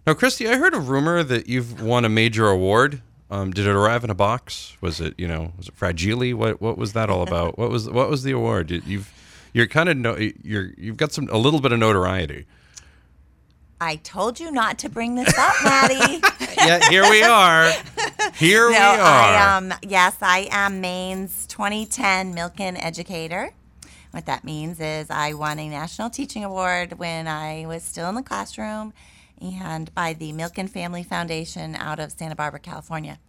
Now, 0.07 0.13
Kristie, 0.13 0.49
I 0.49 0.55
heard 0.55 0.73
a 0.73 0.79
rumor 0.79 1.21
that 1.21 1.49
you've 1.49 1.81
won 1.81 2.05
a 2.05 2.09
major 2.09 2.47
award. 2.47 3.01
Um, 3.29 3.51
did 3.51 3.67
it 3.67 3.71
arrive 3.71 4.05
in 4.05 4.09
a 4.09 4.15
box? 4.15 4.77
Was 4.79 5.01
it, 5.01 5.13
you 5.17 5.27
know, 5.27 5.51
was 5.57 5.67
it 5.67 5.75
fragile? 5.75 6.29
What 6.37 6.61
what 6.61 6.77
was 6.77 6.93
that 6.93 7.09
all 7.09 7.23
about? 7.23 7.57
what 7.57 7.69
was 7.69 7.89
what 7.89 8.09
was 8.09 8.23
the 8.23 8.31
award? 8.31 8.71
You- 8.71 8.81
You've 8.85 9.13
you're 9.51 9.67
kind 9.67 9.89
of 9.89 9.97
no, 9.97 10.15
you're 10.15 10.71
you've 10.77 10.95
got 10.95 11.11
some 11.11 11.27
a 11.29 11.37
little 11.37 11.59
bit 11.59 11.73
of 11.73 11.79
notoriety. 11.79 12.45
i 13.81 13.97
told 13.97 14.39
you 14.39 14.49
not 14.49 14.79
to 14.79 14.87
bring 14.89 15.15
this 15.15 15.37
up 15.37 15.55
maddie 15.63 16.21
yeah, 16.57 16.89
here 16.89 17.03
we 17.09 17.21
are. 17.23 17.69
Here 18.35 18.67
we 18.67 18.73
no, 18.75 18.79
are. 18.79 18.95
I 19.01 19.57
um 19.57 19.73
yes, 19.81 20.15
I 20.21 20.47
am 20.51 20.79
Maine's 20.79 21.45
2010 21.47 22.33
Milken 22.33 22.77
Educator. 22.81 23.51
What 24.11 24.25
that 24.27 24.45
means 24.45 24.79
is 24.79 25.09
I 25.09 25.33
won 25.33 25.59
a 25.59 25.67
national 25.67 26.11
teaching 26.11 26.45
award 26.45 26.93
when 26.97 27.27
I 27.27 27.65
was 27.67 27.83
still 27.83 28.07
in 28.07 28.15
the 28.15 28.23
classroom, 28.23 28.93
and 29.41 29.93
by 29.93 30.13
the 30.13 30.31
Milken 30.33 30.69
Family 30.69 31.03
Foundation 31.03 31.75
out 31.75 31.99
of 31.99 32.11
Santa 32.11 32.35
Barbara, 32.35 32.59
California. 32.59 33.19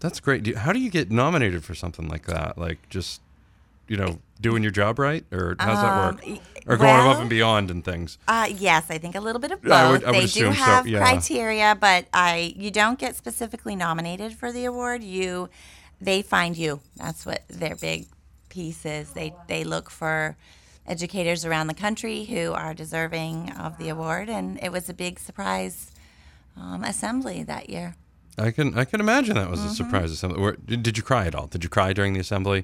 That's 0.00 0.20
great. 0.20 0.42
Do- 0.44 0.54
How 0.54 0.72
do 0.72 0.78
you 0.78 0.90
get 0.90 1.10
nominated 1.10 1.64
for 1.64 1.74
something 1.74 2.08
like 2.08 2.26
that? 2.26 2.56
Like 2.58 2.88
just, 2.88 3.20
you 3.88 3.96
know, 3.96 4.18
doing 4.40 4.62
your 4.62 4.70
job 4.72 4.98
right, 4.98 5.24
or 5.32 5.56
how's 5.58 5.82
that 5.82 6.14
work? 6.14 6.26
Um, 6.26 6.38
Or 6.66 6.76
going 6.76 7.00
above 7.00 7.20
and 7.20 7.30
beyond 7.30 7.70
and 7.70 7.82
things. 7.84 8.18
Uh, 8.28 8.46
yes, 8.54 8.90
I 8.90 8.98
think 8.98 9.14
a 9.14 9.20
little 9.20 9.40
bit 9.40 9.50
of 9.52 9.62
both. 9.62 9.72
I 9.72 9.90
would- 9.90 10.04
I 10.04 10.10
would 10.10 10.14
they 10.20 10.26
do 10.26 10.28
so, 10.28 10.50
have 10.52 10.86
yeah. 10.86 10.98
criteria, 11.00 11.74
but 11.80 12.06
I 12.12 12.52
you 12.56 12.70
don't 12.70 12.98
get 12.98 13.16
specifically 13.16 13.74
nominated 13.74 14.34
for 14.34 14.52
the 14.52 14.66
award. 14.66 15.02
You 15.02 15.48
they 16.00 16.22
find 16.22 16.56
you. 16.56 16.80
That's 16.96 17.24
what 17.26 17.42
their 17.48 17.74
big 17.74 18.06
piece 18.50 18.84
is. 18.86 19.10
They 19.12 19.34
they 19.48 19.64
look 19.64 19.90
for 19.90 20.36
educators 20.88 21.44
around 21.44 21.66
the 21.68 21.74
country 21.74 22.24
who 22.24 22.52
are 22.52 22.74
deserving 22.74 23.52
of 23.52 23.78
the 23.78 23.88
award, 23.88 24.28
and 24.28 24.58
it 24.62 24.72
was 24.72 24.88
a 24.88 24.94
big 24.94 25.18
surprise 25.18 25.92
um, 26.56 26.82
assembly 26.84 27.42
that 27.44 27.70
year. 27.70 27.94
I 28.36 28.50
can 28.52 28.78
I 28.78 28.84
can 28.84 29.00
imagine 29.00 29.34
that 29.34 29.50
was 29.50 29.60
a 29.60 29.64
Mm-hmm. 29.64 29.74
surprise 29.74 30.10
assembly. 30.12 30.40
Where, 30.40 30.52
did, 30.64 30.82
did 30.82 30.96
you 30.96 31.02
cry 31.02 31.26
at 31.26 31.34
all? 31.34 31.46
Did 31.48 31.64
you 31.64 31.70
cry 31.70 31.92
during 31.92 32.12
the 32.14 32.20
assembly? 32.20 32.62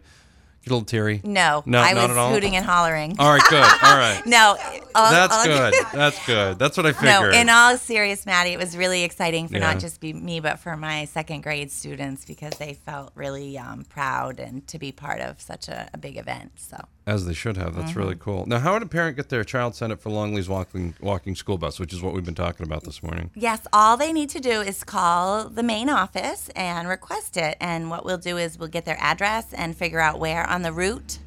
Get 0.62 0.70
a 0.70 0.74
little 0.76 0.86
teary. 0.86 1.20
No, 1.24 1.62
No, 1.66 1.80
I 1.80 1.92
not 1.92 2.02
was 2.08 2.10
at 2.12 2.16
all? 2.16 2.30
hooting 2.32 2.56
and 2.56 2.64
hollering. 2.64 3.16
All 3.18 3.30
right, 3.30 3.42
good. 3.50 3.62
All 3.62 3.98
right. 3.98 4.22
No, 4.26 4.56
all- 4.94 5.10
That's 5.10 5.36
all- 5.36 5.44
good. 5.44 5.74
That's 5.92 6.26
good. 6.26 6.58
That's 6.58 6.76
what 6.78 6.86
I 6.86 6.92
figured. 6.92 7.32
No, 7.32 7.38
in 7.38 7.50
all 7.50 7.76
serious, 7.76 8.24
Maddie, 8.24 8.50
it 8.54 8.58
was 8.58 8.74
really 8.74 9.02
exciting 9.02 9.46
for 9.48 9.54
Yeah. 9.54 9.72
not 9.72 9.78
just 9.78 10.00
be 10.00 10.14
me, 10.14 10.40
but 10.40 10.58
for 10.58 10.74
my 10.74 11.04
second 11.04 11.42
grade 11.42 11.70
students 11.70 12.24
because 12.24 12.54
they 12.58 12.72
felt 12.72 13.10
really 13.14 13.58
um, 13.58 13.84
proud 13.84 14.40
and 14.40 14.66
to 14.68 14.78
be 14.78 14.90
part 14.90 15.20
of 15.20 15.38
such 15.38 15.68
a, 15.68 15.90
a 15.92 15.98
big 15.98 16.16
event. 16.16 16.52
So 16.56 16.82
As 17.06 17.26
they 17.26 17.34
should 17.34 17.58
have. 17.58 17.75
That's 17.76 17.90
Mm-hmm. 17.90 17.99
really 18.00 18.16
cool. 18.18 18.46
Now, 18.46 18.61
how 18.61 18.73
would 18.73 18.82
a 18.82 18.87
parent 18.87 19.16
get 19.16 19.28
their 19.28 19.44
child 19.44 19.75
signed 19.75 19.92
up 19.92 20.00
for 20.00 20.08
Longley's 20.11 20.49
walking 20.49 20.94
walking 21.00 21.34
school 21.34 21.58
bus, 21.58 21.78
which 21.78 21.92
is 21.92 22.00
what 22.00 22.14
we've 22.14 22.25
been 22.25 22.34
talking 22.34 22.64
about 22.66 22.84
this 22.84 23.02
morning? 23.02 23.30
yes, 23.34 23.66
all 23.75 23.96
they 23.99 24.11
need 24.12 24.30
to 24.30 24.40
do 24.40 24.62
is 24.62 24.82
call 24.84 25.49
the 25.50 25.62
main 25.62 25.90
office 25.90 26.49
and 26.56 26.88
request 26.88 27.37
it. 27.37 27.58
And 27.61 27.90
what 27.90 28.06
we'll 28.06 28.16
do 28.16 28.38
is 28.38 28.58
we'll 28.58 28.68
get 28.70 28.87
their 28.87 28.96
address 29.00 29.52
and 29.52 29.76
figure 29.76 30.00
out 30.00 30.18
where 30.18 30.49
on 30.49 30.62
the 30.62 30.73
route 30.73 31.18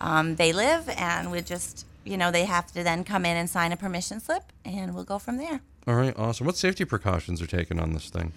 um, 0.00 0.36
they 0.36 0.52
live, 0.52 0.88
and 0.96 1.32
we 1.32 1.40
just 1.42 1.84
you 2.04 2.16
know 2.16 2.30
they 2.30 2.44
have 2.44 2.66
to 2.72 2.84
then 2.84 3.02
come 3.02 3.24
in 3.24 3.36
and 3.36 3.50
sign 3.50 3.72
a 3.72 3.76
permission 3.76 4.20
slip, 4.20 4.44
and 4.64 4.94
we'll 4.94 5.02
go 5.04 5.18
from 5.18 5.36
there. 5.38 5.60
All 5.88 5.96
right, 5.96 6.16
awesome. 6.16 6.46
What 6.46 6.56
safety 6.56 6.84
precautions 6.84 7.42
are 7.42 7.46
taken 7.46 7.80
on 7.80 7.92
this 7.92 8.08
thing? 8.08 8.32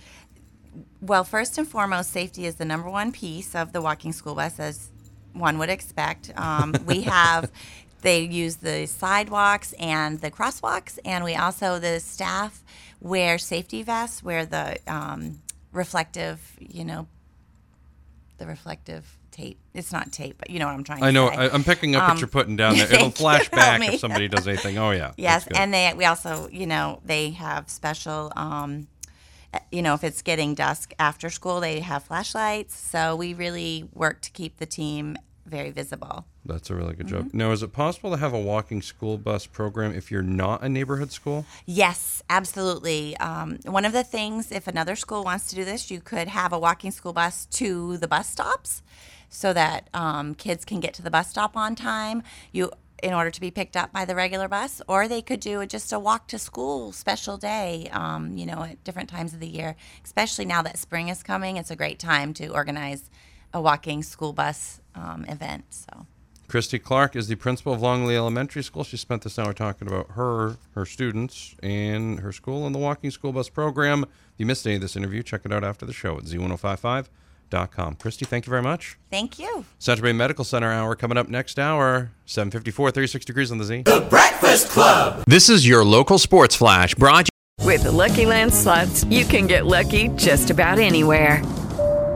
Well, 1.02 1.24
first 1.24 1.58
and 1.60 1.68
foremost, 1.68 2.10
safety 2.12 2.46
is 2.46 2.56
the 2.56 2.66
number 2.66 2.90
one 2.90 3.12
piece 3.12 3.54
of 3.56 3.72
the 3.72 3.82
walking 3.82 4.14
school 4.14 4.34
bus, 4.36 4.60
as 4.60 4.90
one 5.40 5.58
would 5.60 5.70
expect. 5.70 6.32
Um, 6.38 6.74
we 6.86 7.02
have, 7.02 7.52
they 8.02 8.22
use 8.22 8.58
the 8.58 8.86
sidewalks 8.86 9.74
and 9.74 10.20
the 10.20 10.32
crosswalks, 10.32 11.00
and 11.06 11.24
we 11.24 11.36
also, 11.36 11.80
the 11.80 12.00
staff 12.00 12.64
wear 13.00 13.38
safety 13.38 13.84
vests, 13.84 14.24
wear 14.24 14.46
the 14.46 14.78
um, 14.88 15.42
reflective, 15.72 16.56
you 16.60 16.84
know, 16.86 17.08
the 18.38 18.46
reflective 18.46 19.18
tape. 19.32 19.58
It's 19.74 19.92
not 19.92 20.12
tape, 20.12 20.38
but 20.38 20.50
you 20.50 20.60
know 20.60 20.66
what 20.66 20.74
I'm 20.74 20.84
trying 20.84 21.00
to 21.00 21.06
I 21.06 21.12
know. 21.12 21.28
I, 21.28 21.52
I'm 21.54 21.64
picking 21.64 21.96
up 21.96 22.04
what 22.04 22.12
Um, 22.12 22.18
you're 22.18 22.28
putting 22.28 22.56
down 22.56 22.78
there. 22.78 22.92
It'll 22.94 23.12
flash 23.12 23.50
back 23.52 23.82
if 23.82 24.00
somebody 24.00 24.28
does 24.28 24.48
anything. 24.48 24.78
Oh 24.78 24.92
yeah. 24.92 25.12
Yes, 25.18 25.48
and 25.56 25.74
they 25.74 25.94
we 25.96 26.06
also, 26.06 26.50
you 26.52 26.66
know, 26.66 27.02
they 27.06 27.32
have 27.32 27.70
special 27.70 28.32
um 28.36 28.88
uh, 29.54 29.60
you 29.72 29.82
know, 29.82 29.94
if 29.94 30.04
it's 30.04 30.22
getting 30.22 30.56
dusk 30.56 30.94
after 31.00 31.30
school, 31.30 31.62
they 31.62 31.80
have 31.80 32.04
flashlights. 32.04 32.76
So 32.76 33.16
we 33.16 33.34
really 33.34 33.88
work 33.94 34.22
to 34.22 34.32
keep 34.32 34.58
the 34.58 34.66
team 34.66 35.18
very 35.48 35.72
visible. 35.72 36.26
That's 36.46 36.70
a 36.70 36.76
really 36.76 36.96
good 36.96 37.08
job. 37.08 37.26
Mm-hmm. 37.26 37.38
Now, 37.38 37.52
is 37.52 37.64
it 37.64 37.74
possible 37.74 38.12
to 38.12 38.18
have 38.18 38.34
a 38.34 38.40
walking 38.40 38.82
school 38.82 39.18
bus 39.18 39.46
program 39.46 39.94
if 39.94 40.12
you're 40.12 40.22
not 40.22 40.64
a 40.64 40.70
neighborhood 40.70 41.12
school? 41.12 41.46
Yes, 41.66 42.24
absolutely. 42.30 43.18
Um, 43.18 43.60
one 43.66 43.86
of 43.86 43.94
the 43.94 44.04
things, 44.04 44.52
if 44.52 44.68
another 44.68 44.96
school 44.96 45.24
wants 45.24 45.48
to 45.48 45.56
do 45.56 45.66
this, 45.66 45.92
you 45.92 46.00
could 46.00 46.28
have 46.28 46.54
a 46.54 46.60
walking 46.60 46.92
school 46.92 47.14
bus 47.14 47.46
to 47.46 47.98
the 47.98 48.08
bus 48.08 48.30
stops 48.30 48.82
so 49.30 49.54
that 49.54 49.90
um, 49.94 50.36
kids 50.36 50.64
can 50.64 50.80
get 50.80 50.94
to 50.96 51.02
the 51.02 51.12
bus 51.12 51.30
stop 51.30 51.58
on 51.58 51.76
time. 51.76 52.24
You 52.52 52.72
in 53.04 53.14
order 53.14 53.30
to 53.30 53.42
be 53.42 53.52
picked 53.52 53.78
up 53.78 53.94
by 53.94 54.06
the 54.06 54.16
regular 54.16 54.48
bus, 54.48 54.82
or 54.88 55.08
they 55.08 55.22
could 55.22 55.40
do 55.40 55.66
just 55.66 55.94
a 55.94 56.00
walk 56.00 56.28
to 56.28 56.40
school 56.40 56.92
special 56.92 57.38
day, 57.38 57.88
um, 57.92 58.36
you 58.36 58.46
know, 58.46 58.64
at 58.64 58.84
different 58.84 59.10
times 59.10 59.34
of 59.34 59.40
the 59.40 59.48
year. 59.48 59.76
Especially 60.04 60.46
now 60.46 60.62
that 60.62 60.78
spring 60.78 61.10
is 61.10 61.22
coming, 61.24 61.58
it's 61.58 61.72
a 61.72 61.76
great 61.76 62.00
time 62.00 62.34
to 62.34 62.48
organize 62.48 63.10
a 63.54 63.62
walking 63.62 64.04
school 64.04 64.34
bus 64.34 64.82
um, 64.98 65.26
event. 65.30 65.66
So. 65.70 66.06
Kristie 66.48 66.82
Clark 66.82 67.16
is 67.18 67.28
the 67.28 67.36
principal 67.36 67.74
of 67.74 67.82
Longley 67.82 68.16
Elementary 68.16 68.64
School. 68.64 68.86
She 68.86 68.96
spent 68.96 69.24
this 69.24 69.38
hour 69.38 69.52
talking 69.54 69.88
about 69.88 70.12
her, 70.12 70.56
her 70.76 70.86
students, 70.86 71.56
and 71.62 72.22
her 72.22 72.32
school 72.32 72.66
and 72.66 72.74
the 72.74 72.80
walking 72.80 73.12
school 73.12 73.34
bus 73.34 73.50
program. 73.50 74.04
If 74.04 74.10
you 74.38 74.46
missed 74.46 74.66
any 74.66 74.76
of 74.76 74.82
this 74.82 74.96
interview, 74.96 75.24
check 75.24 75.42
it 75.44 75.52
out 75.52 75.66
after 75.66 75.86
the 75.86 75.92
show 75.92 76.18
at 76.18 76.24
z1055.com. 76.24 77.96
Kristie, 77.98 78.26
thank 78.26 78.46
you 78.46 78.50
very 78.50 78.62
much. 78.62 78.98
Thank 79.12 79.40
you. 79.40 79.66
Central 79.78 80.06
Bay 80.06 80.14
Medical 80.14 80.46
Center 80.46 80.72
hour 80.72 80.96
coming 80.96 81.18
up 81.18 81.28
next 81.28 81.60
hour, 81.60 82.12
754, 82.26 82.92
36 82.92 83.26
degrees 83.26 83.52
on 83.52 83.58
the 83.58 83.66
Z. 83.66 83.82
The 83.82 84.08
Breakfast 84.10 84.70
Club. 84.70 85.24
This 85.28 85.50
is 85.50 85.68
your 85.68 85.84
local 85.84 86.18
sports 86.18 86.56
flash 86.56 86.96
brought 86.96 87.28
you 87.60 87.66
With 87.66 87.84
the 87.84 87.92
Lucky 87.92 88.26
Land 88.26 88.54
slots, 88.54 89.04
you 89.06 89.26
can 89.26 89.48
get 89.48 89.66
lucky 89.66 90.08
just 90.16 90.50
about 90.50 90.80
anywhere. 90.80 91.44